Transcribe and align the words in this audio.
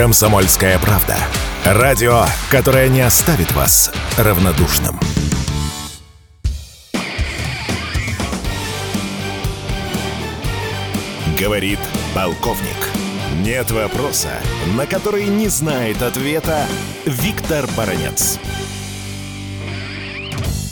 Комсомольская 0.00 0.78
правда. 0.78 1.14
Радио, 1.62 2.22
которое 2.50 2.88
не 2.88 3.02
оставит 3.02 3.52
вас 3.52 3.92
равнодушным. 4.16 4.94
Говорит 11.38 11.78
полковник. 12.14 12.80
Нет 13.44 13.70
вопроса, 13.72 14.30
на 14.74 14.86
который 14.86 15.26
не 15.26 15.48
знает 15.48 16.00
ответа 16.00 16.64
Виктор 17.04 17.66
Баранец. 17.76 18.40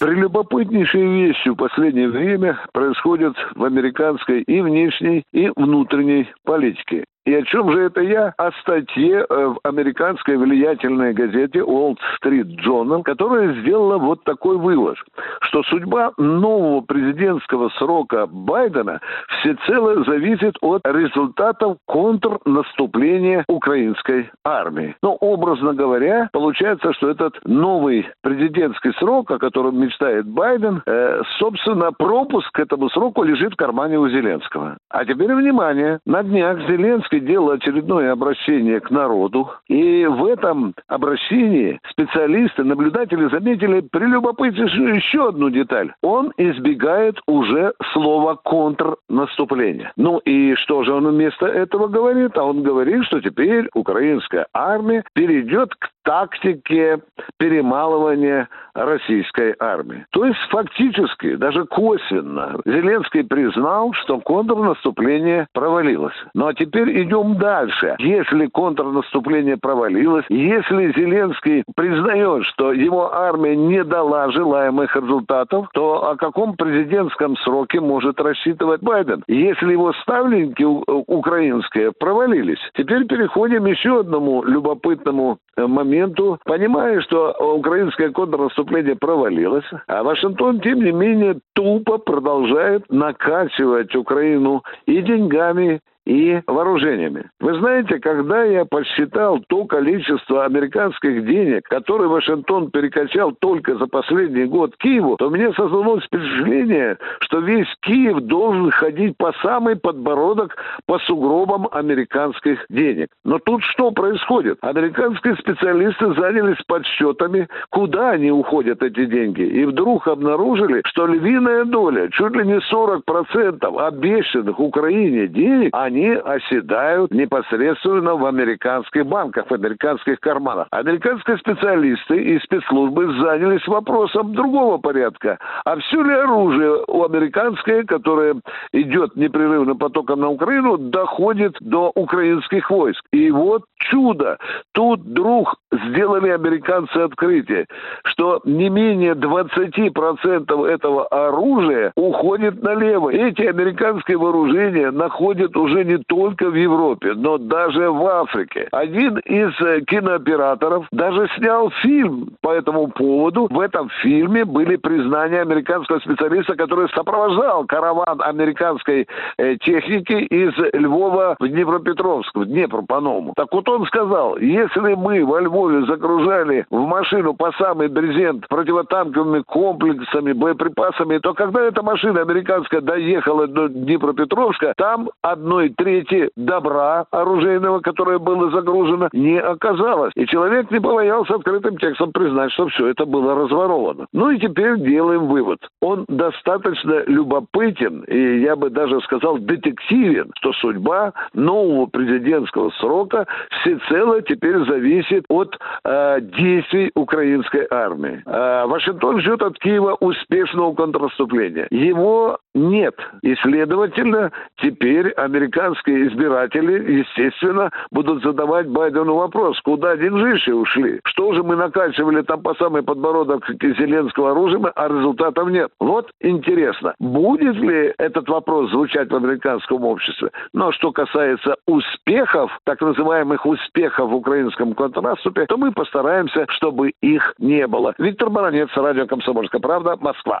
Прелюбопытнейшие 0.00 1.28
вещи 1.28 1.48
в 1.48 1.54
последнее 1.54 2.10
время 2.10 2.60
происходят 2.74 3.34
в 3.54 3.64
американской 3.64 4.42
и 4.42 4.60
внешней, 4.60 5.24
и 5.32 5.48
внутренней 5.56 6.28
политике. 6.44 7.04
И 7.26 7.34
о 7.34 7.42
чем 7.42 7.72
же 7.72 7.84
это 7.84 8.02
я? 8.02 8.34
О 8.36 8.52
статье 8.60 9.24
э, 9.28 9.46
в 9.46 9.58
американской 9.62 10.36
влиятельной 10.36 11.14
газете 11.14 11.60
Wall 11.60 11.96
Street 12.22 12.58
Journal, 12.62 13.02
которая 13.02 13.54
сделала 13.62 13.96
вот 13.96 14.22
такой 14.24 14.58
вывод, 14.58 14.98
что 15.40 15.62
судьба 15.62 16.12
нового 16.18 16.82
президентского 16.82 17.70
срока 17.78 18.26
Байдена 18.26 19.00
всецело 19.28 20.04
зависит 20.04 20.56
от 20.60 20.82
результатов 20.86 21.78
контрнаступления 21.86 23.44
украинской 23.48 24.30
армии. 24.44 24.94
Но, 25.02 25.14
образно 25.14 25.72
говоря, 25.72 26.28
получается, 26.32 26.92
что 26.92 27.08
этот 27.08 27.38
новый 27.44 28.06
президентский 28.20 28.92
срок, 28.98 29.30
о 29.30 29.38
котором 29.38 29.80
мечтает 29.80 30.26
Байден, 30.26 30.82
э, 30.84 31.22
собственно, 31.38 31.90
пропуск 31.92 32.52
к 32.52 32.60
этому 32.60 32.90
сроку 32.90 33.22
лежит 33.22 33.54
в 33.54 33.56
кармане 33.56 33.98
у 33.98 34.08
Зеленского. 34.10 34.76
А 34.94 35.04
теперь 35.04 35.34
внимание, 35.34 35.98
на 36.06 36.22
днях 36.22 36.60
Зеленский 36.68 37.18
делал 37.18 37.50
очередное 37.50 38.12
обращение 38.12 38.78
к 38.78 38.92
народу. 38.92 39.50
И 39.66 40.06
в 40.06 40.24
этом 40.24 40.72
обращении 40.86 41.80
специалисты, 41.90 42.62
наблюдатели 42.62 43.28
заметили 43.28 43.80
прелюбопытнейшую 43.80 44.94
еще 44.94 45.30
одну 45.30 45.50
деталь. 45.50 45.92
Он 46.00 46.32
избегает 46.36 47.20
уже 47.26 47.74
слова 47.92 48.36
«контрнаступление». 48.36 49.90
Ну 49.96 50.18
и 50.18 50.54
что 50.54 50.84
же 50.84 50.92
он 50.92 51.08
вместо 51.08 51.46
этого 51.46 51.88
говорит? 51.88 52.38
А 52.38 52.44
он 52.44 52.62
говорит, 52.62 53.04
что 53.06 53.20
теперь 53.20 53.68
украинская 53.74 54.46
армия 54.54 55.02
перейдет 55.12 55.74
к 55.74 55.88
тактике 56.04 57.00
перемалывания 57.38 58.48
российской 58.74 59.54
армии. 59.58 60.04
То 60.10 60.24
есть 60.24 60.38
фактически, 60.50 61.36
даже 61.36 61.64
косвенно, 61.64 62.56
Зеленский 62.64 63.24
признал, 63.24 63.92
что 63.92 64.20
контрнаступление 64.20 65.46
провалилось. 65.52 66.14
Ну 66.34 66.46
а 66.46 66.54
теперь 66.54 67.02
идем 67.02 67.36
дальше. 67.36 67.96
Если 67.98 68.46
контрнаступление 68.46 69.56
провалилось, 69.56 70.24
если 70.28 70.92
Зеленский 70.92 71.64
признает, 71.76 72.44
что 72.44 72.72
его 72.72 73.12
армия 73.14 73.56
не 73.56 73.84
дала 73.84 74.30
желаемых 74.30 74.94
результатов, 74.96 75.68
то 75.72 76.10
о 76.10 76.16
каком 76.16 76.56
президентском 76.56 77.36
сроке 77.38 77.80
может 77.80 78.20
рассчитывать 78.20 78.82
Байден? 78.82 79.22
Если 79.28 79.72
его 79.72 79.92
ставленники 80.02 80.64
украинские 80.64 81.92
провалились. 81.92 82.58
Теперь 82.74 83.06
переходим 83.06 83.66
еще 83.66 84.00
одному 84.00 84.42
любопытному 84.42 85.38
э, 85.56 85.66
моменту 85.66 85.93
моменту, 85.94 86.38
понимая, 86.44 87.00
что 87.02 87.32
украинское 87.56 88.10
контрнаступление 88.10 88.96
провалилось, 88.96 89.64
а 89.86 90.02
Вашингтон, 90.02 90.60
тем 90.60 90.82
не 90.82 90.92
менее, 90.92 91.38
тупо 91.54 91.98
продолжает 91.98 92.90
накачивать 92.90 93.94
Украину 93.94 94.62
и 94.86 95.00
деньгами, 95.00 95.80
и 96.06 96.40
вооружениями. 96.46 97.30
Вы 97.40 97.58
знаете, 97.58 97.98
когда 97.98 98.44
я 98.44 98.64
подсчитал 98.64 99.40
то 99.48 99.64
количество 99.64 100.44
американских 100.44 101.24
денег, 101.26 101.62
которые 101.68 102.08
Вашингтон 102.08 102.70
перекачал 102.70 103.32
только 103.32 103.76
за 103.76 103.86
последний 103.86 104.44
год 104.44 104.76
Киеву, 104.76 105.16
то 105.16 105.30
мне 105.30 105.52
создалось 105.54 106.04
впечатление, 106.04 106.98
что 107.20 107.38
весь 107.38 107.68
Киев 107.80 108.20
должен 108.20 108.70
ходить 108.70 109.16
по 109.16 109.32
самый 109.42 109.76
подбородок 109.76 110.56
по 110.86 110.98
сугробам 111.00 111.68
американских 111.70 112.66
денег. 112.68 113.08
Но 113.24 113.38
тут 113.38 113.62
что 113.64 113.90
происходит? 113.90 114.58
Американские 114.60 115.36
специалисты 115.36 116.12
занялись 116.14 116.62
подсчетами, 116.66 117.48
куда 117.70 118.10
они 118.10 118.30
уходят, 118.30 118.82
эти 118.82 119.06
деньги. 119.06 119.42
И 119.42 119.64
вдруг 119.64 120.06
обнаружили, 120.08 120.82
что 120.84 121.06
львиная 121.06 121.64
доля, 121.64 122.08
чуть 122.10 122.34
ли 122.36 122.46
не 122.46 122.60
40% 122.72 123.86
обещанных 123.86 124.58
Украине 124.60 125.28
денег, 125.28 125.70
они 125.72 125.93
они 125.94 126.10
оседают 126.10 127.12
непосредственно 127.12 128.16
в 128.16 128.26
американских 128.26 129.06
банках, 129.06 129.46
в 129.48 129.54
американских 129.54 130.18
карманах. 130.20 130.66
Американские 130.70 131.38
специалисты 131.38 132.16
и 132.16 132.38
спецслужбы 132.40 133.06
занялись 133.20 133.66
вопросом 133.68 134.34
другого 134.34 134.78
порядка. 134.78 135.38
А 135.64 135.76
все 135.76 136.02
ли 136.02 136.12
оружие 136.14 136.84
у 136.88 137.04
американское, 137.04 137.84
которое 137.84 138.36
идет 138.72 139.14
непрерывным 139.14 139.78
потоком 139.78 140.20
на 140.20 140.30
Украину, 140.30 140.78
доходит 140.78 141.56
до 141.60 141.92
украинских 141.94 142.70
войск? 142.70 143.04
И 143.12 143.30
вот 143.30 143.62
чудо. 143.90 144.38
Тут 144.72 145.00
вдруг 145.00 145.54
сделали 145.72 146.30
американцы 146.30 146.96
открытие, 146.96 147.66
что 148.04 148.40
не 148.44 148.68
менее 148.68 149.12
20% 149.14 150.66
этого 150.66 151.06
оружия 151.06 151.92
уходит 151.96 152.62
налево. 152.62 153.10
Эти 153.10 153.42
американские 153.42 154.18
вооружения 154.18 154.90
находят 154.90 155.56
уже 155.56 155.83
не 155.84 155.98
только 155.98 156.50
в 156.50 156.54
Европе, 156.54 157.12
но 157.14 157.38
даже 157.38 157.90
в 157.90 158.06
Африке. 158.06 158.68
Один 158.72 159.18
из 159.18 159.52
э, 159.60 159.82
кинооператоров 159.82 160.86
даже 160.90 161.28
снял 161.36 161.70
фильм 161.82 162.30
по 162.40 162.52
этому 162.52 162.88
поводу. 162.88 163.48
В 163.50 163.60
этом 163.60 163.88
фильме 164.02 164.44
были 164.44 164.76
признания 164.76 165.42
американского 165.42 165.98
специалиста, 166.00 166.56
который 166.56 166.88
сопровождал 166.90 167.64
караван 167.66 168.20
американской 168.22 169.06
э, 169.38 169.56
техники 169.56 170.12
из 170.12 170.52
Львова 170.72 171.36
в 171.38 171.48
Днепропетровск, 171.48 172.34
в 172.34 172.44
Днепр 172.46 172.82
по-новому. 172.82 173.34
Так 173.36 173.48
вот 173.52 173.68
он 173.68 173.86
сказал, 173.86 174.38
если 174.38 174.94
мы 174.94 175.24
во 175.24 175.40
Львове 175.40 175.86
загружали 175.86 176.66
в 176.70 176.86
машину 176.86 177.34
по 177.34 177.52
самый 177.52 177.88
брезент 177.88 178.48
противотанковыми 178.48 179.40
комплексами, 179.40 180.32
боеприпасами, 180.32 181.18
то 181.18 181.34
когда 181.34 181.62
эта 181.62 181.82
машина 181.82 182.22
американская 182.22 182.80
доехала 182.80 183.46
до 183.46 183.68
Днепропетровска, 183.68 184.74
там 184.76 185.10
одной 185.22 185.73
трети 185.76 186.30
добра 186.36 187.06
оружейного, 187.10 187.80
которое 187.80 188.18
было 188.18 188.50
загружено, 188.50 189.08
не 189.12 189.38
оказалось. 189.38 190.12
И 190.16 190.26
человек 190.26 190.70
не 190.70 190.80
побоялся 190.80 191.34
открытым 191.34 191.78
текстом 191.78 192.12
признать, 192.12 192.52
что 192.52 192.68
все 192.68 192.88
это 192.88 193.06
было 193.06 193.34
разворовано. 193.34 194.06
Ну 194.12 194.30
и 194.30 194.38
теперь 194.38 194.80
делаем 194.80 195.26
вывод. 195.26 195.58
Он 195.80 196.04
достаточно 196.08 197.04
любопытен, 197.06 198.02
и 198.04 198.40
я 198.40 198.56
бы 198.56 198.70
даже 198.70 199.00
сказал 199.00 199.38
детективен, 199.38 200.30
что 200.36 200.52
судьба 200.54 201.12
нового 201.32 201.86
президентского 201.86 202.70
срока 202.80 203.26
всецело 203.60 204.22
теперь 204.22 204.58
зависит 204.66 205.24
от 205.28 205.58
э, 205.84 206.20
действий 206.20 206.90
украинской 206.94 207.66
армии. 207.70 208.22
Э, 208.26 208.66
Вашингтон 208.66 209.20
ждет 209.20 209.42
от 209.42 209.58
Киева 209.58 209.96
успешного 210.00 210.74
контрнаступления. 210.74 211.66
Его 211.70 212.38
нет. 212.54 212.94
И, 213.22 213.34
следовательно, 213.36 214.32
теперь 214.58 215.10
американские 215.10 216.08
избиратели, 216.08 216.98
естественно, 216.98 217.70
будут 217.90 218.22
задавать 218.22 218.68
Байдену 218.68 219.16
вопрос, 219.16 219.60
куда 219.60 219.96
деньжищи 219.96 220.50
ушли? 220.50 221.00
Что 221.04 221.32
же 221.34 221.42
мы 221.42 221.56
накачивали 221.56 222.22
там 222.22 222.42
по 222.42 222.54
самый 222.54 222.82
подбородок 222.82 223.44
Зеленского 223.48 224.32
оружием, 224.32 224.66
а 224.74 224.88
результатов 224.88 225.48
нет? 225.48 225.70
Вот 225.80 226.10
интересно, 226.20 226.94
будет 226.98 227.56
ли 227.56 227.92
этот 227.98 228.28
вопрос 228.28 228.70
звучать 228.70 229.10
в 229.10 229.16
американском 229.16 229.84
обществе? 229.84 230.30
Но 230.52 230.72
что 230.72 230.92
касается 230.92 231.56
успехов, 231.66 232.50
так 232.64 232.80
называемых 232.80 233.44
успехов 233.46 234.10
в 234.10 234.14
украинском 234.14 234.74
контрнаступе, 234.74 235.46
то 235.46 235.56
мы 235.56 235.72
постараемся, 235.72 236.46
чтобы 236.48 236.92
их 237.00 237.34
не 237.38 237.66
было. 237.66 237.94
Виктор 237.98 238.30
Баранец, 238.30 238.68
радио 238.74 239.06
«Комсомольская 239.06 239.60
правда», 239.60 239.96
Москва. 240.00 240.40